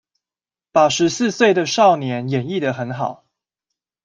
[0.71, 3.23] 把十四歲的少年演繹的很好